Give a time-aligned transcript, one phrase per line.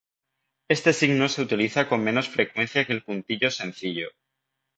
[0.67, 4.07] Este signo se utiliza con menos frecuencia que el puntillo sencillo.